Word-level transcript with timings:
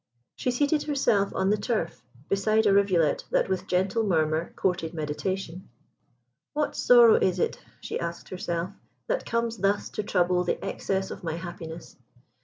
She 0.35 0.49
seated 0.49 0.81
herself 0.81 1.31
on 1.35 1.51
the 1.51 1.57
turf, 1.59 2.01
beside 2.27 2.65
a 2.65 2.73
rivulet 2.73 3.23
that 3.29 3.47
with 3.47 3.67
gentle 3.67 4.03
murmur 4.03 4.51
courted 4.55 4.95
meditation. 4.95 5.69
"What 6.53 6.75
sorrow 6.75 7.17
is 7.17 7.37
it," 7.37 7.59
she 7.81 7.99
asked 7.99 8.29
herself, 8.29 8.71
"that 9.05 9.27
comes 9.27 9.57
thus 9.57 9.89
to 9.91 10.01
trouble 10.01 10.43
the 10.43 10.57
excess 10.65 11.11
of 11.11 11.23
my 11.23 11.35
happiness? 11.35 11.97